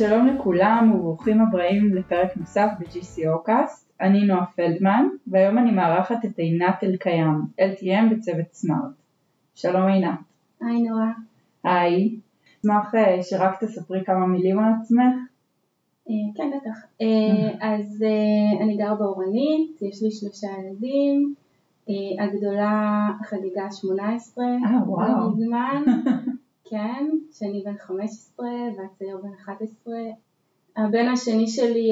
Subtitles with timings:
[0.00, 6.84] שלום לכולם וברוכים הבאים לפרק נוסף ב-GCOcast, אני נועה פלדמן והיום אני מארחת את עינת
[6.84, 8.92] אלקיים, LTM בצוות סמארט.
[9.54, 10.18] שלום עינת.
[10.60, 11.12] היי נועה.
[11.64, 12.16] היי,
[12.60, 15.14] אשמח אה, שרק תספרי כמה מילים על עצמך.
[16.10, 16.86] אה, כן בטח.
[17.02, 18.04] אה, אז
[18.60, 21.34] אני גר באורנית, יש לי שלושה ילדים,
[22.18, 25.08] הגדולה חגיגה 18, אה וואו.
[25.08, 25.82] לא מזמן,
[26.70, 29.94] כן, שאני בן 15 והצעיר בן 11.
[30.76, 31.90] הבן השני שלי,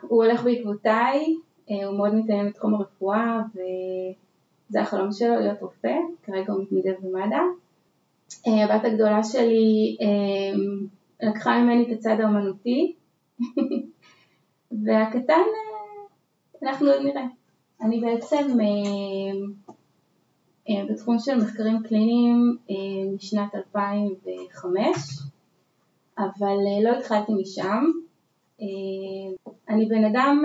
[0.00, 6.62] הוא הולך בעקבותיי, הוא מאוד מתעניין בתחום הרפואה וזה החלום שלו להיות רופא, כרגע הוא
[6.62, 7.36] מתנדב במד"א.
[8.46, 9.96] הבת הגדולה שלי
[11.22, 12.94] לקחה ממני את הצד האמנותי
[14.84, 15.44] והקטן
[16.62, 17.24] אנחנו עוד נראה.
[17.80, 18.56] אני בעצם
[20.70, 22.56] בתחום של מחקרים קליניים
[23.14, 25.24] משנת 2005
[26.18, 27.84] אבל לא התחלתי משם.
[29.68, 30.42] אני בן אדם,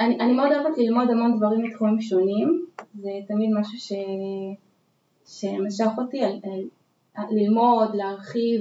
[0.00, 3.92] אני, אני מאוד אוהבת ללמוד המון דברים מתחומים שונים, זה תמיד משהו ש,
[5.26, 6.40] שמשך אותי על,
[7.14, 8.60] על, ללמוד, להרחיב,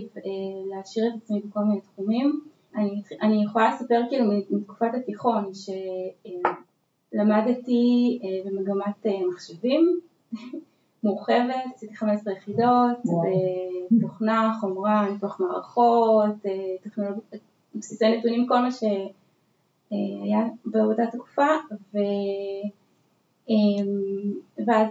[0.70, 2.42] להשאיר את עצמי בכל מיני תחומים.
[2.76, 5.52] אני, אני יכולה לספר כאילו מתקופת התיכון
[7.14, 10.00] שלמדתי במגמת מחשבים
[11.04, 12.98] מורחבת, עשיתי 15 יחידות,
[13.92, 16.36] בתוכנה, חומרה, ניתוח מערכות,
[16.84, 17.40] טכנולוגיה,
[17.76, 21.48] בסיסי נתונים, כל מה שהיה באותה תקופה,
[21.94, 21.98] ו...
[24.68, 24.88] ואז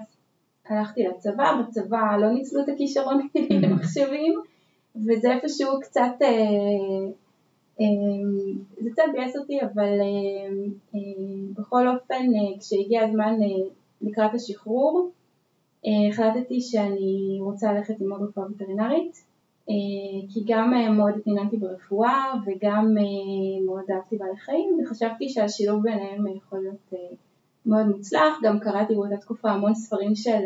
[0.69, 4.35] הלכתי לצבא, בצבא לא ניצלו את הכישרון שלי למחשבים,
[4.97, 6.13] וזה איפשהו קצת,
[8.81, 9.99] זה קצת ביאס אותי, אבל
[11.53, 12.27] בכל אופן
[12.61, 13.35] כשהגיע הזמן
[14.03, 15.11] לקראת השחרור,
[15.85, 19.25] החלטתי שאני רוצה ללכת ללמוד רפואה וטרינרית,
[20.29, 22.95] כי גם מאוד התעניינתי ברפואה וגם
[23.67, 27.03] מאוד אהבתי בעלי חיים וחשבתי שהשילוב ביניהם יכול להיות
[27.67, 30.41] מאוד מוצלח, גם קראתי באותה תקופה המון ספרים של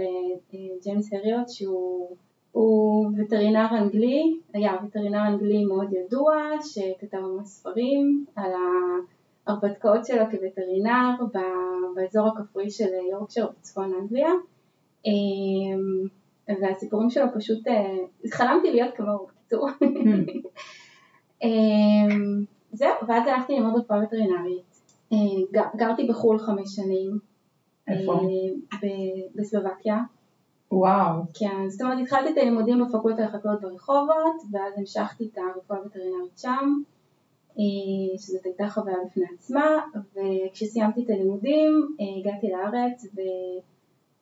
[0.83, 8.51] ג'יימס הריוט שהוא וטרינר אנגלי, היה וטרינר אנגלי מאוד ידוע שכתב המון ספרים על
[9.47, 11.11] ההרפתקאות שלו כווטרינר
[11.95, 14.31] באזור הכפרי של יורקשר בצפון אנגליה
[16.61, 17.59] והסיפורים שלו פשוט,
[18.33, 19.69] חלמתי להיות כמוהו בקיצור.
[22.73, 24.81] זהו, ואז הלכתי ללמוד רפואה וטרינרית.
[25.77, 27.19] גרתי בחו"ל חמש שנים.
[27.89, 28.21] איפה?
[29.35, 29.99] בסלובקיה.
[30.73, 31.23] וואו.
[31.35, 36.83] כן, זאת אומרת התחלתי את הלימודים בפקולטה לחקלאות ברחובות, ואז המשכתי את הרפואה וטרינרית שם,
[38.19, 39.67] שזאת הייתה חוויה בפני עצמה,
[40.15, 43.21] וכשסיימתי את הלימודים הגעתי לארץ ו...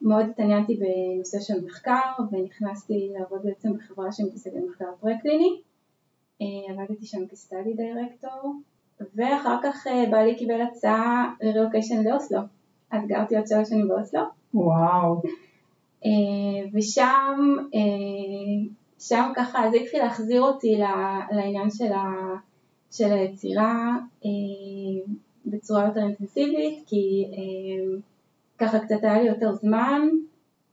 [0.03, 2.01] מאוד התעניינתי בנושא של מחקר
[2.33, 5.61] ונכנסתי לעבוד בעצם בחברה שמתעסקת במחקר פרה-קליני,
[6.69, 8.55] עבדתי שם כסטאדי דירקטור
[9.15, 12.39] ואחר כך בעלי קיבל הצעה לרילוקיישן לאוסלו,
[12.91, 14.21] אז גרתי עוד שלוש שנים באוסלו.
[14.55, 15.23] וואו.
[16.75, 17.57] ושם,
[18.99, 20.77] שם ככה זה התחיל להחזיר אותי
[21.33, 22.05] לעניין של, ה,
[22.91, 23.97] של היצירה
[25.47, 27.27] בצורה יותר אינטנסיבית כי
[28.59, 30.09] ככה קצת היה לי יותר זמן.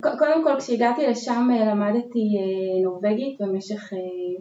[0.02, 2.38] קודם כל כשהגעתי לשם למדתי
[2.84, 3.94] נורבגית במשך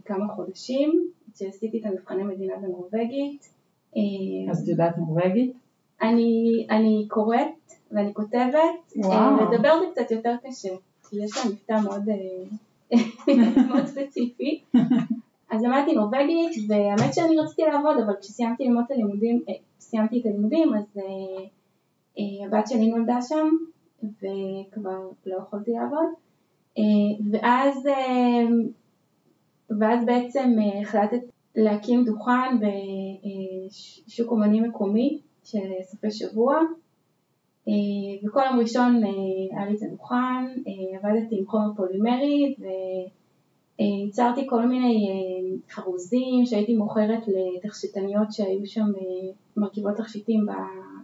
[0.05, 3.49] כמה חודשים, כשעשיתי את המבחני מדינה בנורבגית.
[4.51, 5.53] אז את יודעת נורבגית?
[6.03, 7.49] אני, אני קוראת
[7.93, 8.95] ואני כותבת,
[9.41, 10.75] לדבר זה קצת יותר קשה,
[11.09, 12.03] כי יש להם מבטא מאוד,
[13.69, 14.61] מאוד ספציפי.
[15.51, 19.43] אז למדתי נורבגית והאמת שאני רציתי לעבוד אבל כשסיימתי ללמוד את הלימודים,
[19.81, 21.03] סיימתי את הלימודים אז
[22.19, 23.49] הבת שלי נולדה שם
[24.03, 26.09] וכבר לא יכולתי לעבוד.
[27.33, 27.89] ואז,
[29.81, 30.51] ואז בעצם
[30.83, 31.21] החלטת
[31.57, 36.57] להקים דוכן בשוק אומני מקומי של סופי שבוע.
[38.27, 39.03] וכל יום ראשון
[39.53, 40.45] היה לי את הדוכן,
[40.95, 42.55] עבדתי עם חומר פולימרי
[43.79, 45.07] וייצרתי כל מיני
[45.71, 48.87] חרוזים שהייתי מוכרת לתכשיטניות שהיו שם
[49.57, 50.47] מרכיבות תכשיטים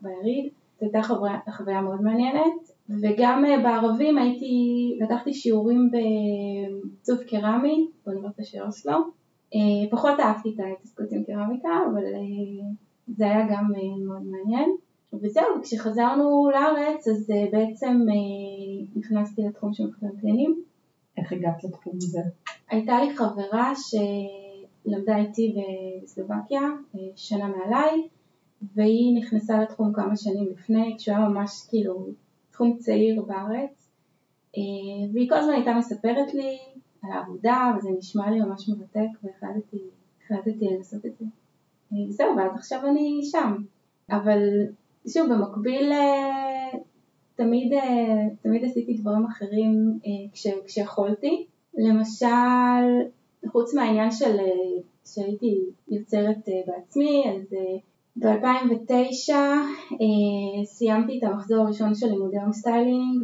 [0.03, 2.71] ביריד זו הייתה חוויה, חוויה מאוד מעניינת
[3.03, 4.55] וגם בערבים הייתי,
[5.00, 8.99] לקחתי שיעורים בעיצוב קרמי באוניברסיטה של אוסלו
[9.91, 12.03] פחות אהבתי את ההתעסקות עם קרמיקה אבל
[13.09, 13.65] זה היה גם
[14.06, 14.76] מאוד מעניין
[15.23, 18.00] וזהו, כשחזרנו לארץ אז בעצם
[18.97, 20.62] נכנסתי לתחום של מחקרים קליניים.
[21.19, 22.20] איך הגעת לתחום הזה?
[22.70, 25.55] הייתה לי חברה שלמדה איתי
[26.03, 26.61] בסלובקיה
[27.17, 28.09] שנה מעליי
[28.75, 32.07] והיא נכנסה לתחום כמה שנים לפני, כשהוא היה ממש כאילו
[32.51, 33.89] תחום צעיר בארץ,
[35.13, 36.59] והיא כל הזמן הייתה מספרת לי
[37.03, 39.79] על העבודה, וזה נשמע לי ממש מרתק, והחלטתי
[40.25, 41.25] החלטתי לעשות את זה.
[41.93, 43.57] אה, זהו, ואז עכשיו אני שם.
[44.11, 44.39] אבל
[45.09, 46.79] שוב, במקביל אה,
[47.35, 49.99] תמיד, אה, תמיד עשיתי דברים אחרים
[50.33, 51.47] כש, כשיכולתי.
[51.75, 53.09] למשל,
[53.49, 54.37] חוץ מהעניין של
[55.07, 57.57] שהייתי יוצרת בעצמי, אז
[58.17, 59.33] ב-2009
[60.65, 63.23] סיימתי את המחזור הראשון של לימודי home styling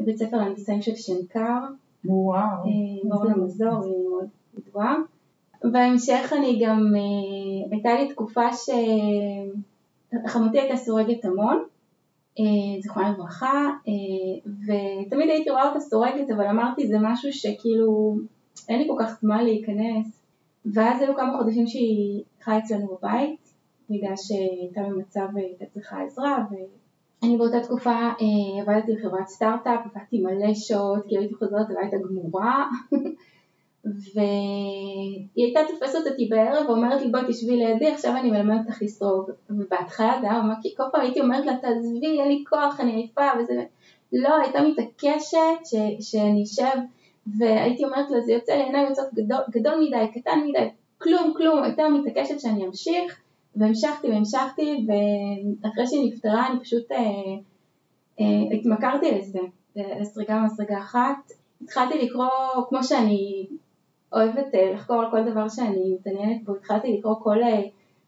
[0.00, 1.58] בבית ספר להנדסאים של שנקר.
[2.04, 2.62] וואו.
[3.04, 4.28] באורנה מזור, היא מאוד
[4.58, 4.96] ידועה.
[5.64, 11.64] בהמשך אני גם, אה, הייתה לי תקופה שחמותי הייתה סורגת המון,
[12.38, 13.92] אה, זיכרונה לברכה, אה,
[14.46, 18.16] ותמיד הייתי רואה אותה סורגת, אבל אמרתי זה משהו שכאילו
[18.68, 20.21] אין לי כל כך זמן להיכנס,
[20.66, 23.52] ואז היו כמה חודשים שהיא חיה אצלנו בבית,
[23.90, 28.10] בגלל שהייתה במצב והייתה צריכה עזרה, ואני באותה תקופה
[28.60, 32.68] עבדתי בחברת סטארט-אפ, עבדתי מלא שעות, כי הייתי חוזרת הביתה גמורה,
[33.84, 39.30] והיא הייתה תופסת אותי בערב ואומרת לי בואי תשבי לידי עכשיו אני מלמדת אותך לסרוג
[39.50, 43.28] ובהתחלה זה היה ממש כל פעם הייתי אומרת לה תעזבי אין לי כוח אני עייפה
[43.40, 43.64] וזה.
[44.12, 45.74] לא הייתה מתעקשת ש,
[46.10, 46.78] שאני אשב
[47.26, 51.62] והייתי אומרת לה זה יוצא לי עיניים יוצאות גדול, גדול מדי קטן מדי כלום כלום
[51.62, 53.22] הייתה מתעקשת שאני אמשיך.
[53.56, 54.86] והמשכתי והמשכתי
[55.62, 56.98] ואחרי שהיא נפטרה אני פשוט אה,
[58.20, 59.38] אה, התמכרתי לזה
[59.76, 61.32] לסריגה מסריגה אחת.
[61.62, 62.28] התחלתי לקרוא
[62.68, 63.46] כמו שאני
[64.12, 67.62] אוהבת אה, לחקור על כל דבר שאני מתעניינת בו, התחלתי לקרוא כל, אה,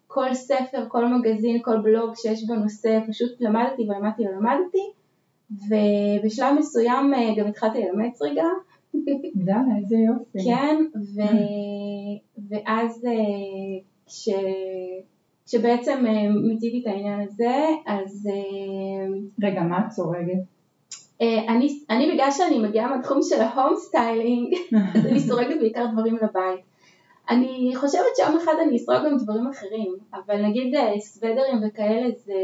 [0.07, 4.91] כל ספר, כל מגזין, כל בלוג שיש בנושא, פשוט למדתי ולמדתי ולמדתי,
[5.51, 8.47] ובשלב מסוים אה, גם התחלתי ללמד סריגה.
[9.35, 10.39] די, איזה יופי.
[10.45, 11.21] כן, ו...
[12.49, 13.07] ואז
[14.07, 14.29] כש...
[15.47, 16.05] כשבעצם
[16.49, 17.55] מיציתי את העניין הזה,
[17.87, 18.29] אז...
[19.43, 20.39] רגע, מה את סורגת?
[21.23, 24.55] אה, אני, אני בגלל שאני מגיעה מהתחום של ה home styling,
[24.95, 26.61] אז אני סורגת בעיקר דברים לבית.
[27.31, 32.35] אני חושבת שיום אחד אני אסרוג גם דברים אחרים, אבל נגיד אה, סוודרים וכאלה זה,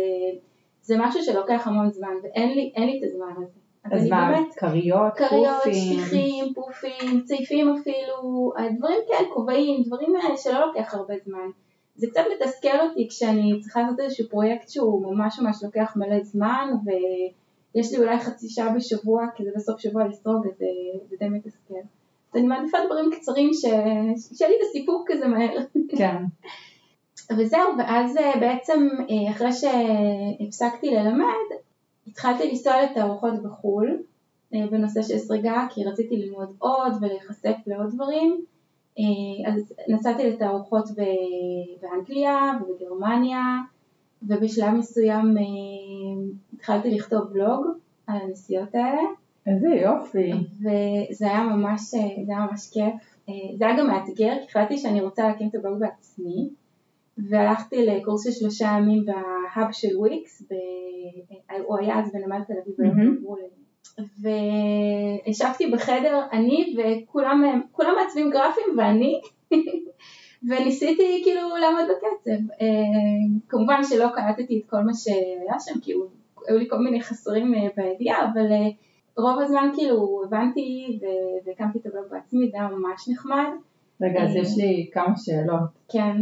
[0.83, 3.60] זה משהו שלוקח המון זמן, ואין לי, לי את הזמן הזה.
[3.85, 10.95] אז מה, באמת, כריות, כריות, שטיחים, פופים, צעיפים אפילו, דברים כאלה, כובעים, דברים שלא לוקח
[10.95, 11.49] הרבה זמן.
[11.97, 16.69] זה קצת מתסכל אותי כשאני צריכה לעשות איזשהו פרויקט שהוא ממש ממש לוקח מלא זמן,
[16.87, 16.91] ו...
[17.75, 20.53] יש לי אולי חצי שעה בשבוע, כי זה בסוף שבוע לסרוג, אז
[21.11, 21.75] זה די מתסכל.
[22.33, 23.61] אז אני מעדיפה דברים קצרים ש...
[24.37, 25.57] שיהיה לי את הסיפוק כזה מהר.
[25.97, 26.17] כן.
[27.39, 31.49] וזהו, ואז אה, בעצם אה, אחרי שהפסקתי ללמד,
[32.07, 34.03] התחלתי לנסוע לתערוכות בחו"ל
[34.55, 38.45] אה, בנושא של סריגה, כי רציתי ללמוד עוד ולהיחשף לעוד דברים.
[39.47, 40.89] אז נסעתי לתערוכות
[41.81, 43.43] באנגליה ובגרמניה,
[44.23, 45.37] ובשלב מסוים
[46.53, 47.67] התחלתי לכתוב בלוג
[48.07, 49.03] על הנסיעות האלה.
[49.47, 50.33] איזה יופי.
[50.61, 51.81] וזה היה ממש,
[52.27, 53.21] זה היה ממש כיף.
[53.59, 56.49] זה היה גם מאתגר, כי החלטתי שאני רוצה להקים את הבלוג בעצמי,
[57.29, 60.55] והלכתי לקורס של שלושה ימים בהאב של וויקס, ב...
[61.67, 63.31] הוא היה אז בנמל תל אביב, mm-hmm.
[65.27, 67.61] וישבתי בחדר, אני וכולם
[67.97, 69.21] מעצבים גרפים ואני,
[70.49, 72.55] וניסיתי כאילו לעמוד בקצב.
[73.49, 76.07] כמובן שלא קלטתי את כל מה שהיה שם, כי הוא
[76.49, 78.69] היו לי כל מיני חסרים אה, בידיעה, אבל אה,
[79.19, 80.99] רוב הזמן כאילו הבנתי
[81.47, 83.49] והקמתי את הבלוג בעצמי, זה היה ממש נחמד.
[84.01, 85.61] רגע, אז אה, יש לי כמה שאלות.
[85.89, 86.17] כן.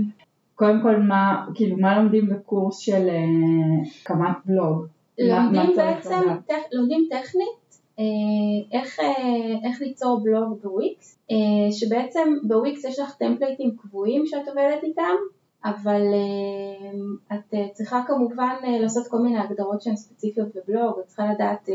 [0.59, 3.09] קודם כל, מה, כאילו, מה לומדים בקורס של
[4.03, 4.87] הקמת בלוג?
[5.19, 7.81] לומדים בעצם, טכ, לומדים טכנית,
[8.73, 9.01] איך,
[9.65, 11.19] איך ליצור בלוג בוויקס,
[11.71, 15.15] שבעצם בוויקס יש לך טמפלייטים קבועים שאת עובדת איתם,
[15.65, 21.07] אבל אה, את אה, צריכה כמובן אה, לעשות כל מיני הגדרות שהן ספציפיות בבלוג, את
[21.07, 21.69] צריכה לדעת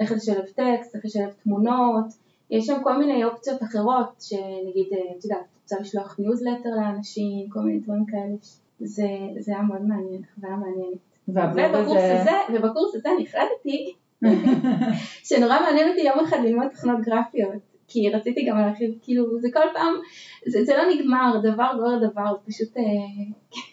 [0.00, 2.04] איך לשלב טקסט, איך לשלב תמונות,
[2.50, 4.86] יש שם כל מיני אופציות אחרות, שנגיד,
[5.18, 8.34] את יודעת, רוצה לשלוח ניוזלטר לאנשים, כל מיני דברים כאלה,
[8.80, 9.08] זה,
[9.38, 10.98] זה היה מאוד מעניין, חוויה מעניינת.
[11.28, 12.20] ובקורס, הזה...
[12.20, 13.94] הזה, ובקורס הזה אני החלטתי
[15.28, 17.62] שנורא מעניין אותי יום אחד ללמוד תכנות גרפיות.
[17.88, 19.94] כי רציתי גם להרחיב, כאילו זה כל פעם,
[20.46, 22.76] זה, זה לא נגמר, דבר גורר דבר, זה פשוט...
[22.76, 22.82] אה,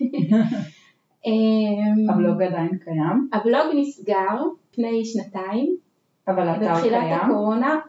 [1.26, 3.30] אמ, הבלוג עדיין קיים?
[3.34, 5.78] הבלוג נסגר לפני שנתיים.
[6.28, 6.76] אבל האתר קיים?
[6.76, 7.80] בתחילת הקורונה.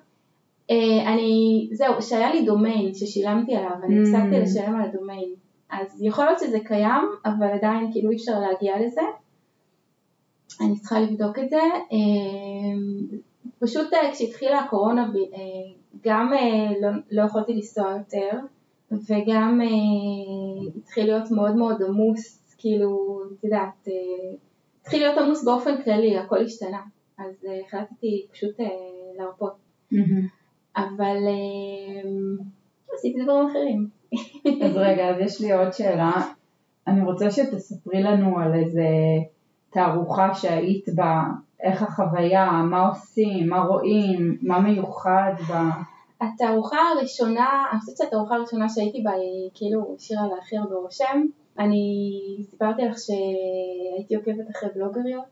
[0.70, 4.44] אה, אני, זהו, שהיה לי דומיין ששילמתי עליו, אני הפסקתי mm.
[4.44, 5.34] לשלם על הדומיין.
[5.70, 9.02] אז יכול להיות שזה קיים, אבל עדיין כאילו אי אפשר להגיע לזה.
[10.60, 11.60] אני צריכה לבדוק את זה.
[11.92, 13.18] אמ,
[13.58, 15.10] פשוט אה, כשהתחילה הקורונה
[16.04, 18.38] גם אה, לא, לא יכולתי לנסוע יותר,
[18.92, 23.92] וגם אה, התחיל להיות מאוד מאוד עמוס, כאילו, את יודעת, אה,
[24.80, 26.82] התחיל להיות עמוס באופן כללי, הכל השתנה,
[27.18, 28.54] אז החלטתי פשוט
[29.18, 29.52] להרפות.
[29.92, 30.35] Mm-hmm.
[30.76, 31.16] אבל
[32.94, 33.88] עשיתי דברים אחרים.
[34.64, 36.12] אז רגע, אז יש לי עוד שאלה.
[36.86, 38.88] אני רוצה שתספרי לנו על איזה
[39.70, 41.22] תערוכה שהיית בה,
[41.60, 45.70] איך החוויה, מה עושים, מה רואים, מה מיוחד בה.
[46.20, 51.22] התערוכה הראשונה, אני חושבת שהתערוכה הראשונה שהייתי בה היא כאילו השאירה לה הכי הרבה רושם.
[51.58, 52.08] אני
[52.50, 55.24] סיפרתי לך שהייתי עוקבת אחרי בלוגריות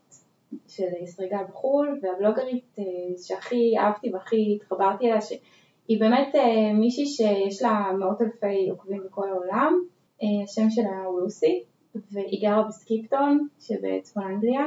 [0.69, 2.85] של ישראגל בחו"ל, והבלוגרית אה,
[3.23, 9.29] שהכי אהבתי והכי התחברתי אליה, שהיא באמת אה, מישהי שיש לה מאות אלפי עוקבים בכל
[9.29, 9.75] העולם,
[10.23, 11.63] אה, השם שלה הוא לוסי,
[12.13, 14.67] והיא גרה בסקיפטון שבצפון אנגליה,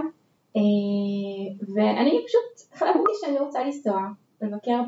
[1.75, 4.01] ואני פשוט החלטתי שאני רוצה לנסוע,
[4.41, 4.82] לבקר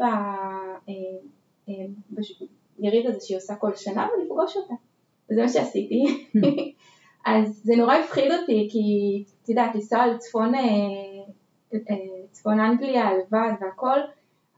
[2.80, 4.74] ביריד הזה שהיא עושה כל שנה ולפגוש אותה.
[5.32, 6.04] וזה מה שעשיתי.
[7.26, 8.80] אז זה נורא הפחיד אותי, כי
[9.44, 10.62] את יודעת, לנסוע על צפון, אה,
[11.74, 11.80] אה,
[12.32, 14.00] צפון אנגליה לבד והכל,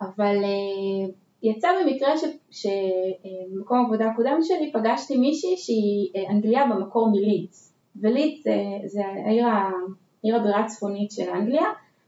[0.01, 1.13] אבל אה,
[1.43, 2.13] יצא במקרה
[2.51, 10.35] שבמקום עבודה הקודם שלי פגשתי מישהי שהיא אנגליה במקור מלידס, ולידס זה, זה העיר, העיר
[10.35, 11.65] הבירה הצפונית של אנגליה,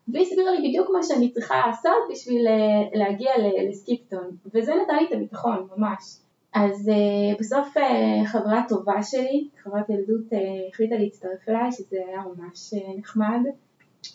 [0.07, 2.47] והיא הסבירה לי בדיוק מה שאני צריכה לעשות בשביל
[2.93, 3.31] להגיע
[3.69, 6.22] לסקיפטון, וזה נתן לי את הביטחון ממש.
[6.53, 10.35] אז uh, בסוף uh, חברה טובה שלי, חברת ילדות, uh,
[10.73, 13.39] החליטה להצטרף אליי, שזה היה ממש uh, נחמד.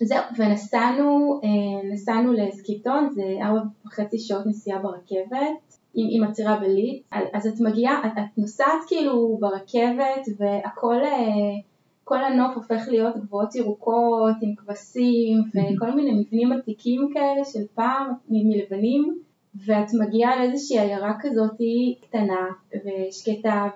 [0.03, 7.03] זהו, ונסענו, uh, נסענו לסקיטון, זה ארבע וחצי שעות נסיעה ברכבת, עם, עם עצירה בליץ,
[7.33, 11.69] אז את מגיעה, את, את נוסעת כאילו ברכבת והכל, uh,
[12.05, 18.13] כל הנוף הופך להיות גבוהות ירוקות עם כבשים וכל מיני מבנים עתיקים כאלה של פעם,
[18.29, 19.19] מלבנים.
[19.67, 21.57] ואת מגיעה לאיזושהי עיירה כזאת
[22.03, 23.69] קטנה ושקטה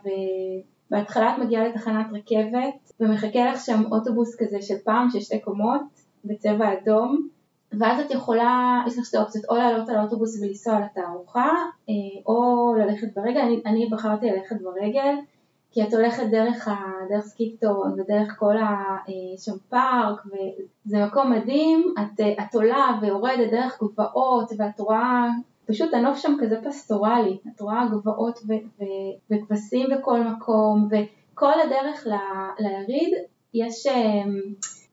[0.90, 5.80] ובהתחלה את מגיעה לתחנת רכבת ומחכה לך שם אוטובוס כזה של פעם של שתי קומות
[6.24, 7.28] בצבע אדום
[7.78, 11.48] ואז את יכולה, יש לך שתי אופציות, או לעלות על האוטובוס ולנסוע לתערוכה
[11.88, 11.94] אה,
[12.26, 15.14] או ללכת ברגל, אני, אני בחרתי ללכת ברגל
[15.70, 16.76] כי את הולכת דרך, ה,
[17.08, 18.96] דרך סקיפטון ודרך כל ה...
[19.08, 25.28] אה, שם פארק וזה מקום מדהים, את, את עולה ויורדת דרך גבעות ואת רואה
[25.72, 28.38] פשוט הנוף שם כזה פסטורלי, את רואה גבעות
[29.30, 33.14] וכבשים בכל מקום, וכל הדרך ל- ליריד
[33.54, 34.40] יש, אמ,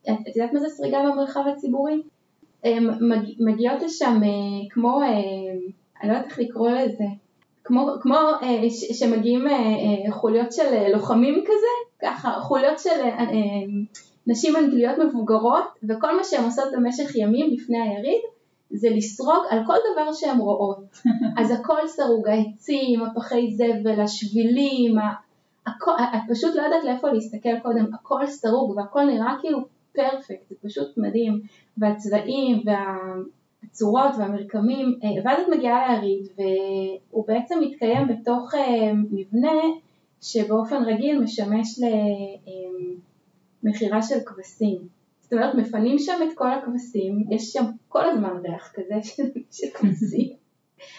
[0.03, 2.01] את יודעת מה זה סריגה במרחב הציבורי?
[3.39, 5.07] מגיעות לשם אה, כמו, אה,
[6.01, 7.03] אני לא יודעת איך לקרוא לזה,
[7.63, 9.45] כמו, כמו אה, שמגיעים
[10.11, 12.99] חוליות של לוחמים כזה, ככה, חוליות של
[14.27, 18.21] נשים אנגליות מבוגרות, וכל מה שהן עושות במשך ימים לפני היריד,
[18.71, 20.97] זה לסרוג על כל דבר שהן רואות.
[21.39, 24.95] אז הכל סרוג, העצים, הפחי זבל, השבילים,
[25.67, 29.59] הכל, את פשוט לא יודעת לאיפה להסתכל קודם, הכל סרוג והכל נראה כאילו
[29.93, 31.41] פרפקט, זה פשוט מדהים,
[31.77, 36.27] והצבעים והצורות והמרקמים, אה, ואז את מגיעה ליריד
[37.09, 39.61] והוא בעצם מתקיים בתוך אה, מבנה
[40.21, 41.79] שבאופן רגיל משמש
[43.63, 44.98] למכירה של כבשים.
[45.29, 48.95] זאת אומרת, מפנים שם את כל הכבשים, יש שם כל הזמן ריח כזה
[49.51, 50.29] של כבשים.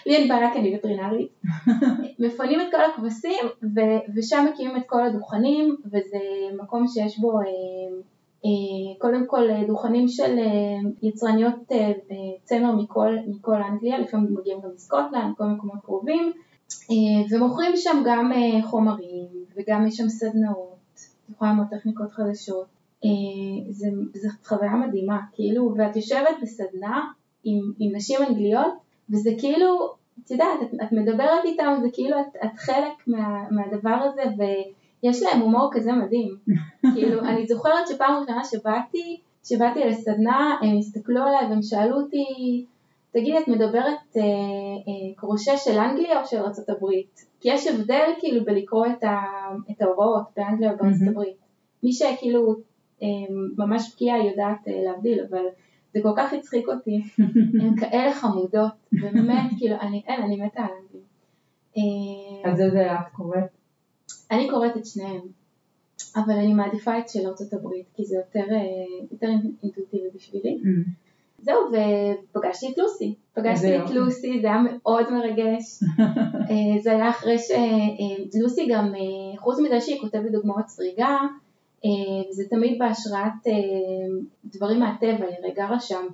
[0.06, 1.28] לי אין בעיה כי אני וטרינרית.
[2.24, 6.18] מפנים את כל הכבשים ו- ושם מקימים את כל הדוכנים וזה
[6.62, 7.44] מקום שיש בו אה,
[8.44, 11.92] אה, קודם כל אה, דוכנים של אה, יצרניות אה,
[12.44, 16.32] צמר מכל, מכל אנגליה, לפעמים מגיעים גם מסקוטלנד, כל מקומות קרובים
[16.90, 16.96] אה,
[17.30, 23.86] ומוכרים שם גם אה, חומרים וגם יש שם סדנאות, יכולה ללמוד טכניקות חדשות אה, זה,
[24.14, 27.00] זה חוויה מדהימה, כאילו, ואת יושבת בסדנה
[27.44, 28.72] עם, עם נשים אנגליות,
[29.10, 33.98] וזה כאילו, את יודעת, את, את מדברת איתם, זה כאילו את, את חלק מה, מהדבר
[34.04, 34.22] הזה,
[35.02, 36.36] ויש להם הומור כזה מדהים.
[36.94, 42.64] כאילו, אני זוכרת שפעם ראשונה שבאתי, שבאתי לסדנה, הם הסתכלו עליי והם שאלו אותי,
[43.12, 46.86] תגידי, את מדברת אה, אה, קרושה של אנגליה או של ארה"ב?
[47.40, 49.20] כי יש הבדל כאילו בלקרוא את, ה,
[49.70, 51.36] את ההוראות באנגליה ובארצות הברית.
[51.82, 52.56] מי שכאילו
[53.58, 55.44] ממש פגיעה יודעת אה, להבדיל, אבל
[55.94, 57.02] זה כל כך הצחיק אותי,
[57.62, 61.10] הן כאלה חמודות, באמת, כאילו, אני, אין, אני מתה על אנגלית.
[61.76, 63.44] אמ, אז איזה את קוראת?
[64.30, 65.20] אני קוראת את שניהם,
[66.16, 69.28] אבל אני מעדיפה את של ארצות הברית, כי זה יותר, אה, יותר
[69.62, 70.58] אינטואיטיבי בשבילי.
[70.62, 70.90] Mm.
[71.38, 73.14] זהו, ופגשתי את לוסי.
[73.34, 75.82] פגשתי את לוסי, זה היה מאוד מרגש.
[76.50, 77.36] אה, זה היה אחרי
[78.32, 78.92] שלוסי גם,
[79.38, 81.18] חוץ מזה שהיא כותבת דוגמאות סריגה,
[82.30, 83.52] זה תמיד בהשראת אה,
[84.44, 86.06] דברים מהטבע, היא הרי גרה שם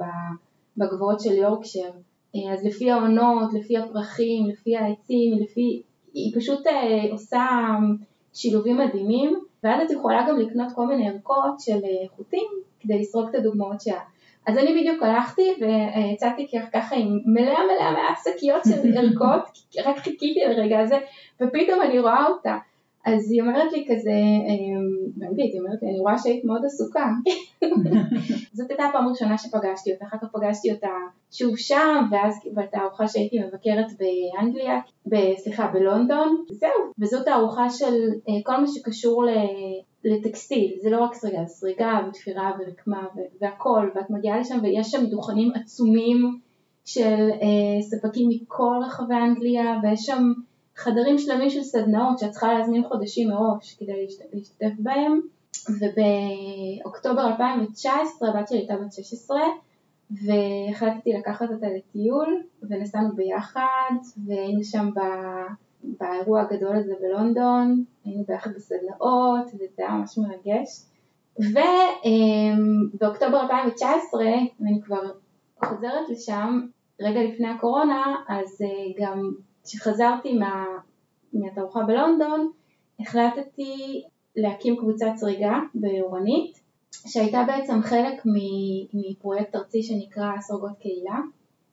[0.77, 1.91] בגבוהות של יורקשר,
[2.37, 5.83] אה, אז לפי העונות, לפי הפרחים, לפי העצים, לפי,
[6.15, 6.61] היא פשוט
[7.11, 7.47] עושה
[8.35, 11.81] שילובים מדהימים, ואז את יכולה גם לקנות כל מיני ערכות של
[12.17, 12.47] חוטים
[12.81, 14.01] כדי לסרוק את הדוגמאות שלה.
[14.47, 19.43] אז אני בדיוק הלכתי ויצאתי ככה עם מלא מלא מלא שקיות של ערכות,
[19.85, 20.99] רק חיכיתי לרגע הזה,
[21.41, 22.57] ופתאום אני רואה אותה.
[23.07, 24.11] אז היא אומרת לי כזה,
[24.49, 27.11] אמ, באנגלית, היא אומרת לי, אני רואה שהיית מאוד עסוקה.
[28.57, 30.89] זאת הייתה הפעם הראשונה שפגשתי אותה, אחר כך פגשתי אותה
[31.33, 34.81] שוב שם, ואז בתערוכה שהייתי מבקרת באנגליה,
[35.37, 37.95] סליחה, בלונדון, זהו, וזאת תערוכה של
[38.29, 39.25] אה, כל מה שקשור
[40.05, 43.05] לטקסטיל, זה לא רק סריגה, זה סריגה ותפירה ורקמה
[43.41, 46.39] והכל, ואת מגיעה לשם ויש שם דוכנים עצומים
[46.85, 50.33] של אה, ספקים מכל רחבי אנגליה, ויש שם
[50.77, 55.21] חדרים שלמים של סדנאות שאת צריכה להזמין חודשים מראש כדי להשתתף בהם
[55.69, 59.39] ובאוקטובר 2019 הבת שלי הייתה בת 16
[60.11, 63.95] והחלטתי לקחת אותה לטיול ונסענו ביחד
[64.27, 65.01] והיינו שם ב...
[66.01, 70.83] באירוע הגדול הזה בלונדון, היינו ביחד בסדנאות וזה היה ממש מרגש.
[72.95, 74.25] ובאוקטובר 2019,
[74.61, 75.11] ואני כבר
[75.65, 76.67] חוזרת לשם
[77.01, 79.33] רגע לפני הקורונה, אז אה, גם
[79.67, 80.65] כשחזרתי מה,
[81.33, 82.51] מהתערוכה בלונדון,
[83.01, 84.03] החלטתי
[84.37, 86.61] להקים קבוצת סריגה באורנית,
[87.07, 88.23] שהייתה בעצם חלק
[88.95, 91.21] מפרויקט ארצי שנקרא סורגות קהילה,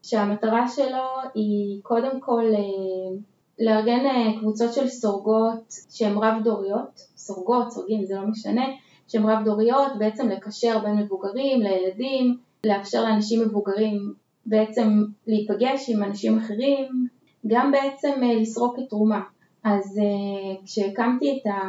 [0.03, 3.17] שהמטרה שלו היא קודם כל אה,
[3.59, 8.65] לארגן אה, קבוצות של סורגות שהן רב דוריות, סורגות, סורגים, זה לא משנה,
[9.07, 14.13] שהן רב דוריות, בעצם לקשר בין מבוגרים לילדים, לאפשר לאנשים מבוגרים
[14.45, 17.07] בעצם להיפגש עם אנשים אחרים,
[17.47, 19.21] גם בעצם אה, לסרוק את תרומה.
[19.63, 21.59] אז אה, כשהקמתי את, ה,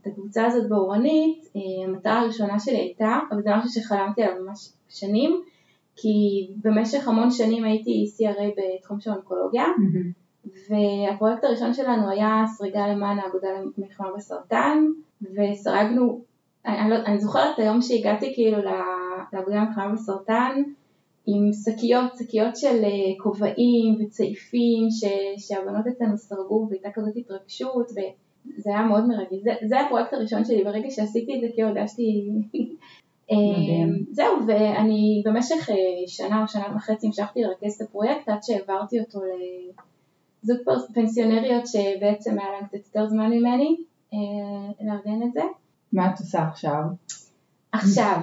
[0.00, 4.68] את הקבוצה הזאת באורנית, אה, המטרה הראשונה שלי הייתה, אבל זה משהו שחלמתי עליו ממש
[4.88, 5.42] שנים,
[5.96, 10.48] כי במשך המון שנים הייתי CRA בתחום של אונקולוגיה, mm-hmm.
[10.70, 14.84] והפרויקט הראשון שלנו היה סריגה למען האגודה למלחמה בסרטן,
[15.22, 16.20] וסרגנו,
[16.66, 20.62] אני, לא, אני זוכרת היום שהגעתי כאילו לאגודה למלחמה בסרטן,
[21.30, 25.04] עם שקיות, שקיות של אה, כובעים וצעיפים ש,
[25.38, 29.42] שהבנות אצלנו סרגו והייתה כזאת התרגשות וזה היה מאוד מרגש.
[29.42, 32.30] זה, זה הפרויקט הראשון שלי, ברגע שעשיתי את זה כאילו הרגשתי...
[33.30, 35.74] אמ, זהו, ואני במשך אה,
[36.06, 39.20] שנה או שנה וחצי המשכתי לרכז את הפרויקט עד שהעברתי אותו
[40.42, 40.58] לזוג
[40.94, 43.76] פנסיונריות שבעצם היה להם קצת יותר זמן ממני
[44.14, 44.18] אה,
[44.80, 45.42] לארגן את זה.
[45.92, 46.82] מה את עושה עכשיו?
[47.72, 48.20] עכשיו,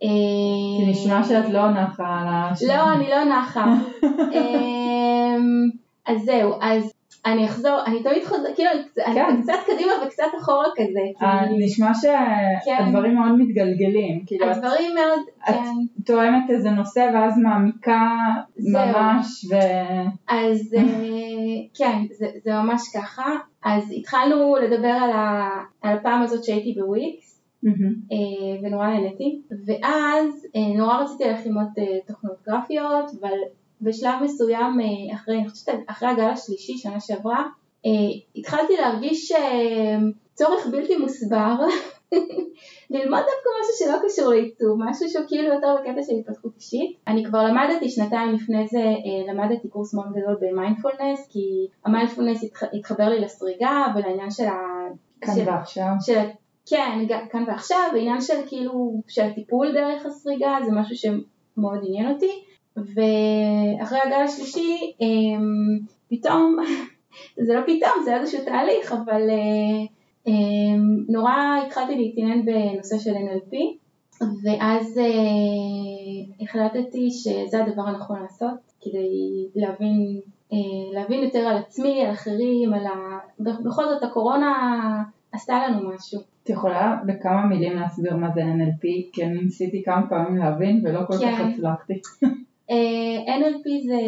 [0.00, 2.66] כי נשמע שאת לא נחה על השם.
[2.68, 3.64] לא, אני לא נחה.
[4.34, 5.70] אמ,
[6.06, 6.92] אז זהו, אז
[7.26, 8.70] אני אחזור, אני תמיד חוזרת, כאילו,
[9.06, 9.42] אני כן.
[9.42, 11.26] קצת קדימה וקצת אחורה כזה.
[11.26, 13.18] אה, נשמע שהדברים כן.
[13.18, 14.22] מאוד מתגלגלים.
[14.26, 15.52] כאילו, הדברים מאוד, כן.
[15.52, 18.08] את תואמת איזה נושא ואז מעמיקה
[18.58, 19.44] ממש.
[20.28, 20.82] אז אה,
[21.74, 22.02] כן,
[22.44, 23.36] זה ממש ככה.
[23.64, 24.98] אז התחלנו לדבר
[25.82, 27.35] על הפעם הזאת שהייתי בוויקס.
[27.66, 28.14] Mm-hmm.
[28.62, 33.36] ונורא נהניתי, ואז אה, נורא רציתי ללכת ללמוד אה, תוכנות גרפיות, אבל
[33.80, 34.78] בשלב מסוים
[35.14, 37.46] אחרי, אני חושבת אחרי הגל השלישי, שנה שעברה,
[38.36, 39.32] התחלתי להרגיש
[40.34, 41.54] צורך בלתי מוסבר
[42.90, 46.96] ללמוד דווקא משהו שלא קשור לעיצוב, משהו שהוא כאילו יותר בקטע של התפתחות אישית.
[47.06, 48.84] אני כבר למדתי שנתיים לפני זה,
[49.28, 54.56] למדתי קורס מאוד גדול במיינדפולנס, כי המיינדפולנס התחבר לי לסריגה ולעניין של ה...
[55.20, 55.92] כאן ועכשיו.
[56.00, 56.18] של
[56.66, 62.42] כן, כאן ועכשיו, העניין של כאילו, של הטיפול דרך הסריגה זה משהו שמאוד עניין אותי,
[62.76, 65.78] ואחרי הגל השלישי, אמ,
[66.10, 66.56] פתאום,
[67.46, 69.86] זה לא פתאום, זה איזשהו תהליך, אבל אה,
[70.26, 71.32] אמ, נורא
[71.66, 73.56] התחלתי להתעניין בנושא של NLP,
[74.44, 80.20] ואז אה, החלטתי שזה הדבר הנכון לעשות, כדי להבין,
[80.52, 83.18] אה, להבין יותר על עצמי, על אחרים, על ה...
[83.40, 84.52] בכל זאת הקורונה
[85.36, 86.20] עשתה לנו משהו.
[86.42, 89.10] את יכולה בכמה מילים להסביר מה זה NLP?
[89.12, 91.32] כי אני ניסיתי כמה פעמים להבין ולא כל כן.
[91.32, 91.92] כך הצלחתי.
[91.92, 92.26] uh,
[92.70, 93.98] אה, NLP זה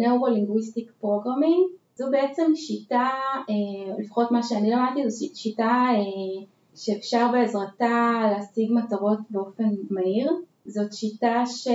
[0.00, 6.44] Neuro-Linguistic Programming, זו בעצם שיטה, uh, לפחות מה שאני למדתי, זו שיטה uh,
[6.76, 10.32] שאפשר בעזרתה להשיג מטרות באופן מהיר.
[10.66, 11.68] זאת שיטה ש...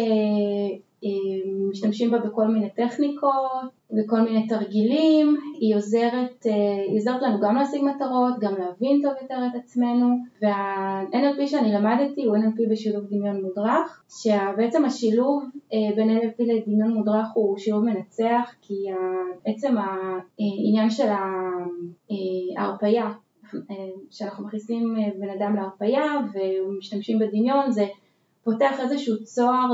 [1.70, 7.56] משתמשים בה בכל מיני טכניקות, בכל מיני תרגילים, היא עוזרת, אה, היא עוזרת לנו גם
[7.56, 10.08] להשיג מטרות, גם להבין טוב יותר את עצמנו,
[10.42, 17.28] וה-NLP שאני למדתי הוא NLP בשילוב דמיון מודרך, שבעצם השילוב אה, בין NLP לדמיון מודרך
[17.34, 18.76] הוא שילוב מנצח, כי
[19.46, 21.08] בעצם העניין של
[22.58, 23.12] ההרפייה
[24.12, 27.86] שאנחנו מכניסים בן אדם להרפייה ומשתמשים בדמיון זה
[28.44, 29.70] פותח איזשהו צוהר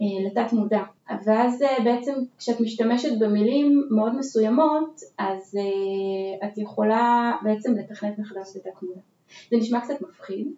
[0.00, 0.82] אה, לתת מודע.
[1.24, 8.56] ואז אה, בעצם כשאת משתמשת במילים מאוד מסוימות, אז אה, את יכולה בעצם לתכנת מחדש
[8.56, 9.00] לתת מודע.
[9.50, 10.48] זה נשמע קצת מפחיד,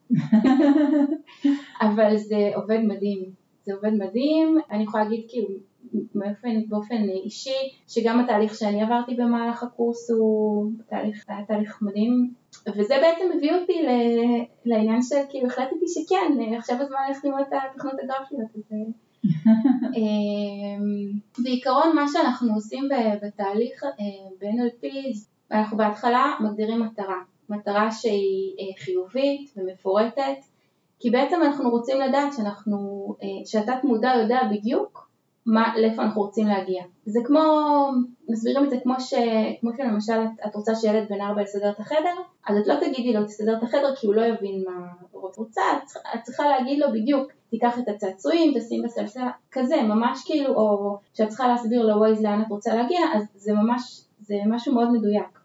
[1.87, 3.47] אבל זה עובד מדהים.
[3.65, 5.49] זה עובד מדהים, אני יכולה להגיד כאילו
[6.15, 12.33] באופן, באופן אישי, שגם התהליך שאני עברתי במהלך הקורס הוא תהליך, היה תהליך מדהים,
[12.77, 13.89] וזה בעצם הביא אותי ל,
[14.65, 18.51] לעניין של כאילו החלטתי שכן, עכשיו הזמן ללכת ללמוד את התכנות הגרפיות.
[18.55, 18.77] הזה.
[19.97, 22.89] אמ, בעיקרון מה שאנחנו עושים
[23.23, 23.91] בתהליך אה,
[24.41, 24.87] ב-NLP,
[25.51, 30.39] אנחנו בהתחלה מגדירים מטרה, מטרה שהיא אה, חיובית ומפורטת,
[31.01, 35.06] כי בעצם אנחנו רוצים לדעת שאנחנו, אה, שהתת מודע יודע בדיוק
[35.47, 36.83] מה, לאיפה אנחנו רוצים להגיע.
[37.07, 37.41] זה כמו,
[38.29, 39.15] מסבירים את זה כמו, ש,
[39.61, 42.15] כמו שלמשל את, את רוצה שילד בן ארבע יסדר את החדר,
[42.49, 45.63] אז את לא תגידי לו תסדר את החדר כי הוא לא יבין מה הוא רוצה,
[45.77, 49.21] את, את צריכה להגיד לו בדיוק, תיקח את הצעצועים, תשים בסלסל,
[49.53, 54.05] כזה, ממש כאילו, או שאת צריכה להסביר לו לאן את רוצה להגיע, אז זה ממש,
[54.21, 55.36] זה משהו מאוד מדויק.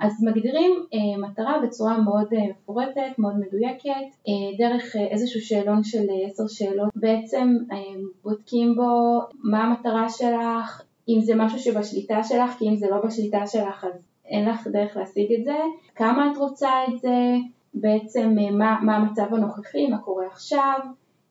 [0.00, 3.90] אז מגדירים אה, מטרה בצורה מאוד אה, מפורטת, מאוד מדויקת,
[4.28, 7.76] אה, דרך אה, איזשהו שאלון של אה, עשר שאלות, בעצם אה,
[8.24, 13.46] בודקים בו מה המטרה שלך, אם זה משהו שבשליטה שלך, כי אם זה לא בשליטה
[13.46, 15.56] שלך אז אין לך דרך להשיג את זה,
[15.94, 17.34] כמה את רוצה את זה,
[17.74, 20.78] בעצם אה, מה, מה המצב הנוכחי, מה קורה עכשיו,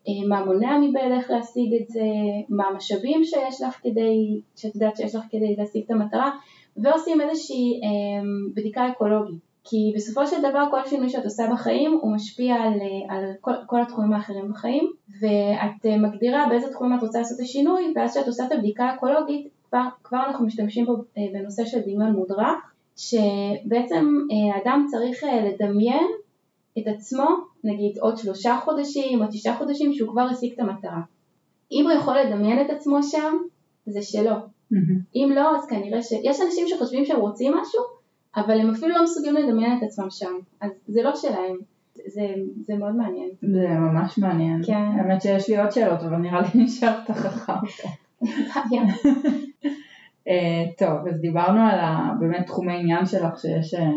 [0.08, 2.06] אה, מה מונע מבעלך להשיג את זה,
[2.50, 6.32] מה המשאבים שיש לך כדי, שאת יודעת שיש לך כדי להשיג את המטרה,
[6.84, 8.24] ועושים איזושהי אה,
[8.56, 9.48] בדיקה אקולוגית.
[9.63, 13.52] כי בסופו של דבר כל שינוי שאת עושה בחיים הוא משפיע על, אה, על כל,
[13.66, 18.12] כל התחומים האחרים בחיים ואת אה, מגדירה באיזה תחומים את רוצה לעשות את השינוי ואז
[18.12, 20.96] כשאת עושה את הבדיקה האקולוגית כבר, כבר אנחנו משתמשים בו
[21.34, 24.18] בנושא של דמיון מודרך שבעצם
[24.56, 26.08] האדם צריך לדמיין
[26.78, 27.26] את עצמו
[27.63, 31.02] נגיד עוד שלושה חודשים או תשעה חודשים שהוא כבר השיג את המטרה.
[31.72, 33.38] אם הוא יכול לדמיין את עצמו שם
[33.86, 34.36] זה שלו
[34.73, 35.15] Mm-hmm.
[35.15, 36.12] אם לא, אז כנראה ש...
[36.12, 37.82] יש אנשים שחושבים שהם רוצים משהו,
[38.36, 41.58] אבל הם אפילו לא מסוגלים לדמיין את עצמם שם, אז זה לא שלהם.
[42.08, 42.27] זה,
[42.65, 43.30] זה מאוד מעניין.
[43.41, 44.62] זה ממש מעניין.
[44.65, 44.73] כן.
[44.73, 47.53] האמת שיש לי עוד שאלות, אבל נראה לי נשארת חכם.
[50.27, 53.89] אה, טוב, אז דיברנו על ה, באמת תחומי עניין שלך שיש אה,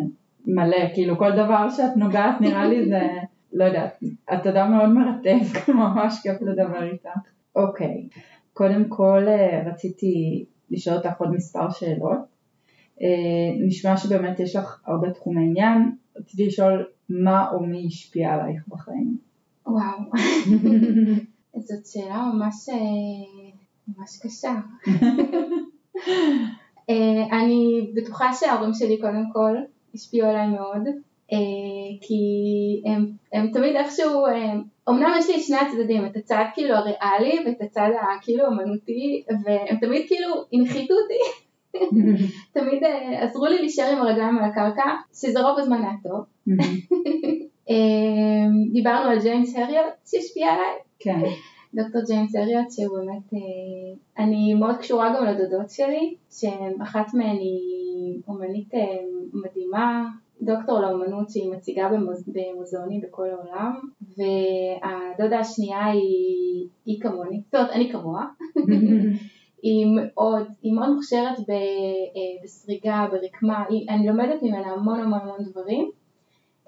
[0.46, 3.08] מלא, כאילו כל דבר שאת נוגעת נראה לי זה,
[3.58, 4.00] לא יודעת,
[4.34, 7.08] את אדם מאוד מרתק, ממש כיף לדבר איתך.
[7.56, 8.08] אוקיי,
[8.52, 12.18] קודם כל אה, רציתי לשאול אותך עוד מספר שאלות.
[13.02, 18.68] אה, נשמע שבאמת יש לך הרבה תחומי עניין, רציתי לשאול מה או מי השפיע עלייך
[18.68, 19.18] בחיים.
[19.66, 19.98] וואו,
[21.66, 22.76] זאת שאלה ממש, אה,
[23.88, 24.54] ממש קשה.
[26.90, 29.56] אה, אני בטוחה שההורים שלי קודם כל
[29.94, 30.82] השפיעו עליי מאוד,
[32.00, 32.22] כי
[32.86, 34.26] הם, הם תמיד איכשהו,
[34.90, 39.76] אמנם יש לי את שני הצדדים, את הצד כאילו הריאלי ואת הצד הכאילו אמנותי, והם
[39.80, 41.40] תמיד כאילו הנחיתו אותי,
[42.54, 44.82] תמיד uh, עזרו לי להישאר עם הרגליים על הקרקע,
[45.14, 46.24] שזה רוב הזמן היה טוב.
[47.68, 47.72] um,
[48.72, 50.74] דיברנו על ג'יימס הריוט שהשפיע עליי.
[50.98, 51.20] כן.
[51.74, 58.20] דוקטור ג'יימס הריוט שהוא באמת, uh, אני מאוד קשורה גם לדודות שלי, שאחת מהן היא
[58.28, 58.78] אומנית uh,
[59.32, 60.08] מדהימה,
[60.42, 62.28] דוקטור לאומנות שהיא מציגה במוז...
[62.28, 63.80] במוזיאונים בכל העולם,
[64.16, 68.26] והדודה השנייה היא, היא כמוני, זאת אומרת אני כמוה,
[69.62, 75.44] היא מאוד, היא מאוד מוכשרת ב, אה, בסריגה, ברקמה, אני לומדת ממנה המון המון המון
[75.50, 75.90] דברים.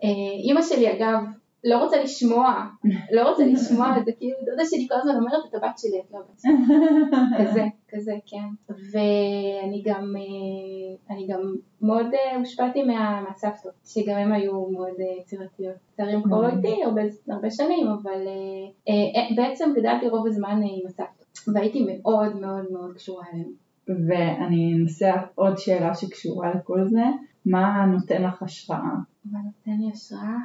[0.04, 0.08] אה,
[0.44, 1.18] אימא שלי אגב
[1.64, 2.66] לא רוצה לשמוע,
[3.12, 6.18] לא רוצה לשמוע זה, כאילו דודה שלי כל הזמן אומרת את הבת שלי, את לא
[6.18, 6.52] הבת שלי,
[7.38, 8.72] כזה, כזה, כן.
[8.92, 15.74] ואני גם, אה, אני גם מאוד אה, הושפעתי מהסבתות, שגם הן היו מאוד אה, יצירתיות.
[15.92, 18.20] לצערי הם כבר לא איתי הרבה, הרבה שנים, אבל
[19.36, 23.52] בעצם גדלתי רוב הזמן עם הסבתות, והייתי מאוד מאוד מאוד קשורה אליהן.
[24.08, 27.02] ואני אנסה עוד שאלה שקשורה לכל זה,
[27.46, 28.94] מה נותן לך השראה?
[29.24, 30.36] מה נותן לי השראה?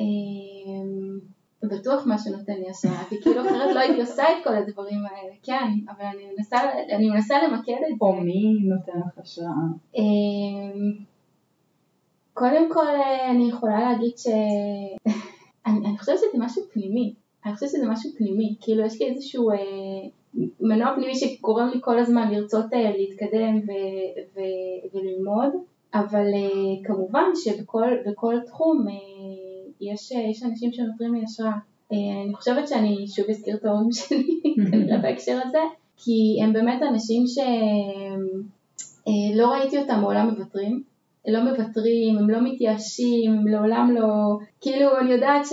[0.00, 1.18] אמ,
[1.62, 5.34] בטוח מה שנותן לי השראה, כי כאילו אחרת לא הייתי עושה את כל הדברים האלה,
[5.42, 6.56] כן, אבל אני מנסה,
[6.96, 8.04] אני מנסה למקד את זה.
[8.06, 9.66] או מי נותן לך השראה?
[9.96, 11.04] אמ,
[12.34, 12.86] קודם כל
[13.30, 14.26] אני יכולה להגיד ש...
[15.66, 17.14] אני, אני חושבת שזה משהו פנימי,
[17.46, 19.56] אני חושבת שזה משהו פנימי, כאילו יש לי איזשהו אה,
[20.60, 25.52] מנוע פנימי שגורם לי כל הזמן לרצות אה, להתקדם ו- ו- וללמוד,
[25.94, 29.19] אבל אה, כמובן שבכל תחום אה,
[29.80, 31.52] יש, יש אנשים שנותרים לי השראה.
[31.92, 34.40] אה, אני חושבת שאני שוב אזכיר את ההורים שלי
[34.70, 35.58] כנראה בהקשר הזה,
[35.96, 37.46] כי הם באמת אנשים שלא
[39.52, 40.82] ראיתי אותם מעולם מוותרים,
[41.28, 44.06] לא מוותרים, הם לא מתייאשים, הם לעולם לא,
[44.60, 45.52] כאילו אני יודעת ש,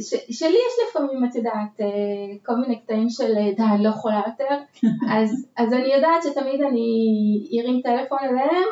[0.00, 1.86] ש, שלי יש לפעמים, את יודעת, אה,
[2.46, 4.54] כל מיני קטעים של אה, די, אני לא יכולה יותר,
[5.16, 6.88] אז, אז אני יודעת שתמיד אני
[7.60, 8.68] ארים טלפון אליהם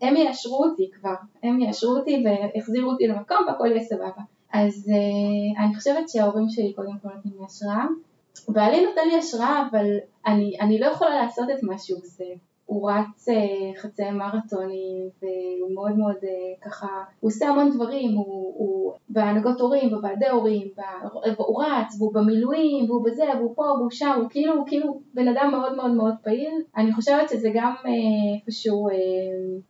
[0.00, 4.22] והם יאשרו אותי כבר, הם יאשרו אותי ויחזירו אותי למקום והכל יהיה סבבה.
[4.52, 7.84] אז uh, אני חושבת שההורים שלי קודם כל נותנים לי השראה.
[8.48, 9.86] בעלי נותן לי השראה, אבל
[10.26, 12.24] אני, אני לא יכולה לעשות את מה שהוא עושה.
[12.66, 16.86] הוא רץ uh, חצי מרתונים והוא מאוד מאוד uh, ככה,
[17.20, 20.68] הוא עושה המון דברים, הוא, הוא בהנהגות הורים, בוועדי הורים,
[21.36, 25.28] הוא רץ והוא במילואים והוא בזה והוא פה והוא שם, הוא כאילו, הוא כאילו בן
[25.28, 26.62] אדם מאוד מאוד מאוד פעיל.
[26.76, 27.86] אני חושבת שזה גם uh,
[28.40, 28.88] איפשהו,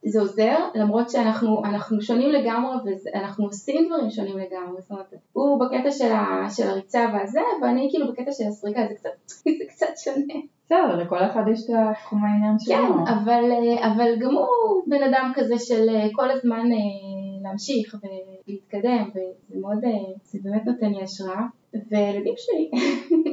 [0.05, 2.77] זה עוזר, למרות שאנחנו שונים לגמרי
[3.15, 7.89] ואנחנו עושים דברים שונים לגמרי, זאת אומרת, הוא בקטע של, ה, של הריצה והזה, ואני
[7.91, 9.11] כאילו בקטע של הסריקה, זה קצת,
[9.59, 10.56] זה קצת שונה.
[10.67, 12.75] בסדר, לכל אחד יש את התחום העניין שלו.
[12.75, 17.97] כן, אבל, אה, אבל גם הוא בן אדם כזה של אה, כל הזמן אה, להמשיך
[18.03, 19.79] ולהתקדם, וזה מאוד,
[20.23, 21.43] זה באמת נותן לי השראה.
[21.91, 22.71] וילדים שלי,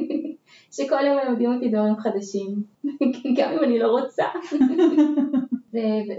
[0.74, 2.62] שכל יום מלמדים אותי דברים חדשים,
[3.36, 4.24] גם אם אני לא רוצה.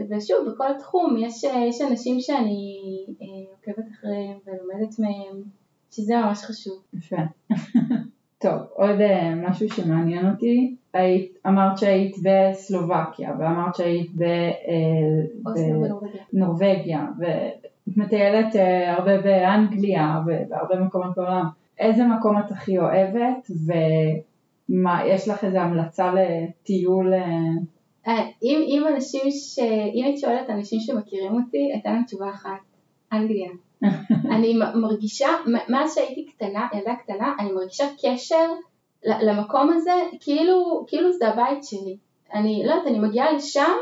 [0.10, 2.80] ושוב, בכל תחום יש, יש אנשים שאני
[3.52, 5.44] עוקבת אחריהם ולומדת מהם,
[5.92, 6.84] שזה ממש חשוב.
[6.94, 7.22] יפה.
[8.44, 8.96] טוב, עוד
[9.36, 14.12] משהו שמעניין אותי, היית, אמרת שהיית בסלובקיה ואמרת שהיית
[16.34, 17.06] בנורבגיה
[17.88, 21.46] ומטיילת אה, הרבה באנגליה ובהרבה מקומות בעולם.
[21.80, 27.14] איזה מקום את הכי אוהבת ומה, יש לך איזה המלצה לטיול?
[27.14, 27.20] אה?
[28.08, 29.60] אה, אם, אם אנשים ש...
[29.94, 32.60] אם היית שואלת אנשים שמכירים אותי, הייתה להם תשובה אחת,
[33.14, 33.52] אנגליה.
[34.36, 35.28] אני מרגישה,
[35.70, 38.46] מאז שהייתי קטנה, ילדה קטנה, אני מרגישה קשר
[39.06, 41.98] למקום הזה, כאילו, כאילו זה הבית שלי.
[42.34, 43.74] אני לא יודעת, אני מגיעה לשם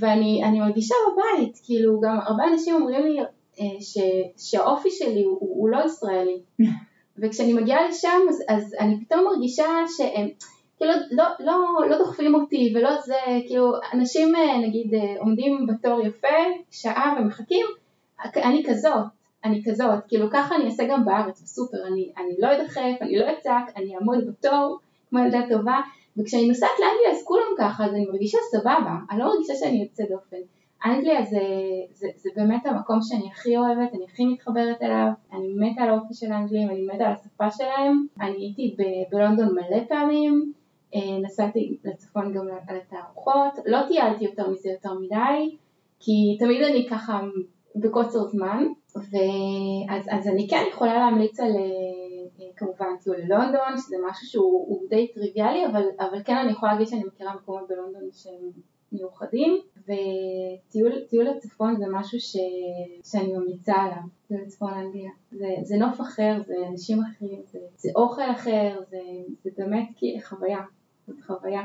[0.00, 3.20] ואני מרגישה בבית, כאילו גם הרבה אנשים אומרים לי
[3.60, 3.98] אה, ש,
[4.36, 6.40] שהאופי שלי הוא, הוא לא ישראלי.
[7.18, 10.28] וכשאני מגיעה לשם אז, אז אני פתאום מרגישה שהם
[10.76, 13.14] כאילו לא, לא, לא דוחפים אותי ולא זה,
[13.46, 16.28] כאילו אנשים אה, נגיד אה, עומדים בתור יפה
[16.70, 17.66] שעה ומחכים,
[18.36, 19.04] אני כזאת,
[19.44, 23.32] אני כזאת, כאילו ככה אני אעשה גם בארץ, בסופר, אני, אני לא אדחף, אני לא
[23.32, 24.78] אצעק, אני אעמוד בתור
[25.10, 25.80] כמו ילדה טובה,
[26.16, 30.08] וכשאני נוסעת לאנגליה אז כולם ככה, אז אני מרגישה סבבה, אני לא מרגישה שאני יוצאת
[30.10, 30.36] דופן.
[30.86, 31.40] אנגליה זה,
[31.92, 36.14] זה, זה באמת המקום שאני הכי אוהבת, אני הכי מתחברת אליו, אני מתה על האופי
[36.14, 40.52] של האנגלים, אני מתה על השפה שלהם, אני הייתי ב- בלונדון מלא פעמים,
[40.94, 45.56] אה, נסעתי לצפון גם על התערוכות, לא טיילתי יותר מזה יותר מדי,
[46.00, 47.20] כי תמיד אני ככה
[47.76, 54.26] בקוצר זמן, ואז אז אני כן יכולה להמליץ על אה, כמובן טיול ללונדון, שזה משהו
[54.26, 58.50] שהוא די טריוויאלי, אבל, אבל כן אני יכולה להגיד שאני מכירה מקומות בלונדון שהם
[58.92, 62.36] מיוחדים, וטיול לצפון זה משהו ש,
[63.10, 65.10] שאני ממליצה עליו, טיול לצפון אנגליה.
[65.30, 68.98] זה, זה נוף אחר, זה אנשים אחרים, זה, זה אוכל אחר, זה,
[69.44, 69.88] זה באמת
[70.22, 70.60] חוויה,
[71.06, 71.62] זאת חוויה.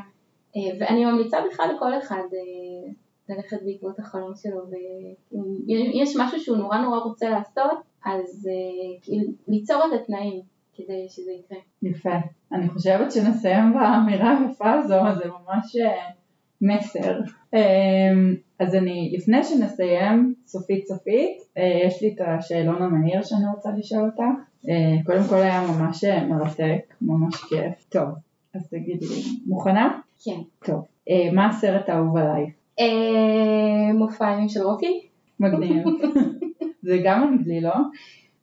[0.55, 2.91] אה, ואני ממליצה בכלל לכל אחד אה,
[3.29, 9.23] ללכת בעקבות החלום שלו, ואם יש משהו שהוא נורא נורא רוצה לעשות, אז uh, כאילו
[9.47, 10.41] ליצור את התנאים
[10.75, 11.57] כדי שזה יקרה.
[11.81, 12.15] יפה.
[12.51, 16.13] אני חושבת שנסיים באמירה היפה הזו, זה ממש uh,
[16.61, 17.19] מסר.
[17.55, 17.57] Um,
[18.59, 24.05] אז אני, לפני שנסיים, סופית סופית, uh, יש לי את השאלון המהיר שאני רוצה לשאול
[24.05, 24.23] אותך.
[25.05, 27.85] קודם כל היה ממש מרתק, ממש כיף.
[27.89, 28.09] טוב,
[28.55, 29.99] אז תגידי לי, מוכנה?
[30.23, 30.41] כן.
[30.65, 30.85] טוב.
[31.33, 32.53] מה הסרט האהוב עלייך?
[32.79, 35.07] אה, מופעים של רוקי.
[35.39, 35.83] מגניב.
[36.87, 37.73] זה גם אנגלי, לא?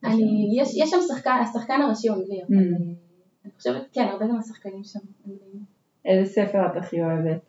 [0.04, 2.46] אני, יש, יש שם שחקן, השחקן הראשי הוא אנגלי, mm.
[3.44, 5.64] אני חושבת, כן, הרבה גם השחקנים שם אנגליים.
[6.04, 7.40] איזה ספר את הכי אוהבת?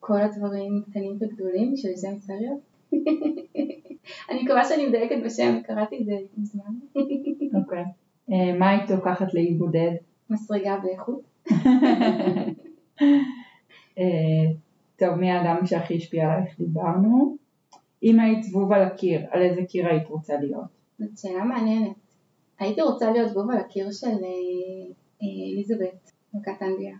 [0.00, 2.56] כל הדברים קטנים וגדולים של ז'ם סריו.
[4.30, 6.74] אני מקווה שאני מדייקת בשם, קראתי את זה מזמן.
[7.60, 7.84] אוקיי.
[8.32, 9.90] אה, מה היית לוקחת לאי בודד?
[10.30, 11.22] מסרגה באיכות.
[14.96, 17.36] טוב, מי האדם שהכי השפיע עלייך דיברנו.
[18.02, 20.64] אם היית זבוב על הקיר, על איזה קיר היית רוצה להיות?
[20.98, 21.96] זאת שאלה מעניינת.
[22.58, 24.12] הייתי רוצה להיות זבוב על הקיר של אה,
[25.22, 26.96] אה, אליזבת, מלכת אנגליה.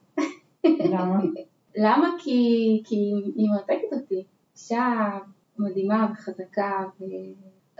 [0.64, 1.18] למה?
[1.84, 2.08] למה?
[2.18, 2.38] כי,
[2.84, 2.96] כי
[3.36, 4.24] היא מרתקת אותי.
[4.56, 5.18] אישה
[5.58, 6.84] מדהימה וחזקה,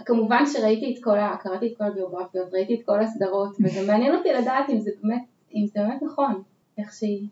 [0.01, 1.37] וכמובן שראיתי את כל ה...
[1.41, 5.23] קראתי את כל הביוגרפיות, ראיתי את כל הסדרות, וזה מעניין אותי לדעת אם זה באמת,
[5.55, 6.43] אם זה באמת נכון,
[6.79, 7.29] איך שהיא.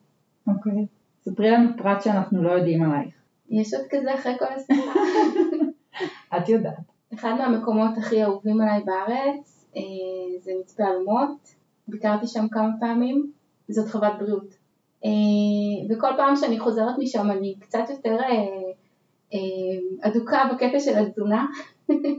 [0.49, 0.73] אוקיי.
[0.73, 1.02] Okay.
[1.25, 3.15] ספרי לנו פרט שאנחנו לא יודעים עלייך.
[3.51, 5.01] יש עוד כזה אחרי כל השיחה.
[6.37, 6.93] את יודעת.
[7.15, 9.83] אחד מהמקומות הכי אהובים עליי בארץ אה,
[10.41, 11.55] זה מצפה אלומות,
[11.89, 13.31] ביקרתי שם כמה פעמים,
[13.69, 14.55] זאת חוות בריאות.
[15.05, 15.11] אה,
[15.91, 18.17] וכל פעם שאני חוזרת משם אני קצת יותר
[19.35, 19.41] אה,
[20.01, 21.47] אדוקה בקטע של התזונה,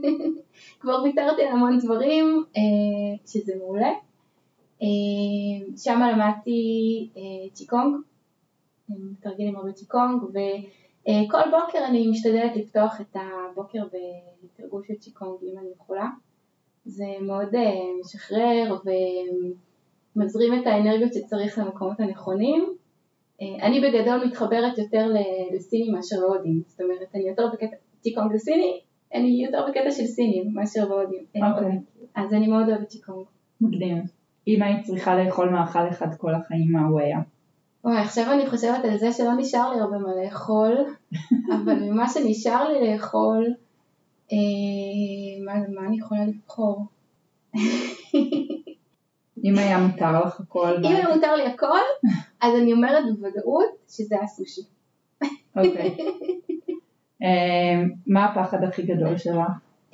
[0.80, 2.44] כבר ויתרתי על המון דברים,
[3.26, 3.90] שזה מעולה.
[5.76, 7.50] שם למדתי אה,
[8.86, 15.58] צ'יקונג, מתרגלים הרבה צ'יקונג, וכל בוקר אני משתדלת לפתוח את הבוקר בתרגול של צ'יקונג אם
[15.58, 16.08] אני יכולה.
[16.84, 17.48] זה מאוד
[18.00, 18.78] משחרר
[20.16, 22.76] ומזרים את האנרגיות שצריך למקומות הנכונים.
[23.62, 25.06] אני בגדול מתחברת יותר
[25.54, 28.80] לסינים מאשר להודים, זאת אומרת אני יותר בקטע צ'יקונג זה סיני,
[29.14, 31.24] אני יותר בקטע של סינים מאשר בהודים.
[31.36, 31.78] אוקיי.
[32.14, 33.26] אז אני מאוד אוהבת צ'יקונג.
[33.60, 34.02] מקדים.
[34.48, 37.18] אם היית צריכה לאכול מאכל אחד כל החיים, מה הוא היה?
[37.84, 40.76] וואי, עכשיו אני חושבת על זה שלא נשאר לי הרבה מה לאכול,
[41.54, 43.54] אבל ממה שנשאר לי לאכול,
[44.32, 44.36] אה,
[45.44, 46.86] מה, מה אני יכולה לבחור?
[49.44, 50.76] אם היה מותר לך הכל?
[50.84, 51.78] אם היה מותר לי הכל,
[52.42, 54.62] אז אני אומרת בוודאות שזה הסושי.
[55.56, 55.96] אוקיי.
[57.22, 59.36] אה, מה הפחד הכי גדול שלך?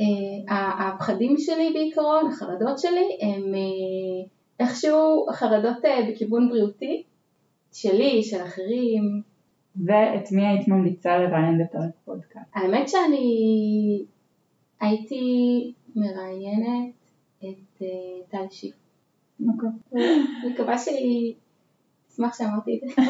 [0.00, 4.29] אה, הפחדים שלי בעיקרון, החרדות שלי, הם אה,
[4.61, 5.76] איכשהו חרדות
[6.09, 7.03] בכיוון בריאותי,
[7.72, 9.22] שלי, של אחרים.
[9.87, 12.50] ואת מי היית ממליצה לראיין בפרק פודקאסט?
[12.54, 14.04] האמת שאני
[14.80, 15.20] הייתי
[15.96, 16.94] מראיינת
[17.38, 17.83] את
[18.30, 18.74] טל שיף.
[19.48, 19.68] אוקיי.
[19.94, 21.35] אני מקווה שהיא
[22.09, 23.02] תשמח שאמרתי את זה.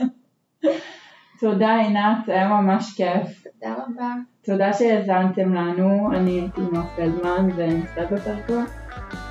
[1.40, 3.44] תודה עינת, היה ממש כיף.
[3.44, 4.14] תודה רבה.
[4.42, 9.23] תודה שהאזנתם לנו, אני הייתי נועה פלדמן ונצטרך בפרק הבא.